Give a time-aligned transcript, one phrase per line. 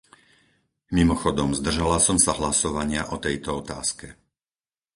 [0.97, 4.07] Mimochodom, zdržala som sa hlasovania o tejto otázke.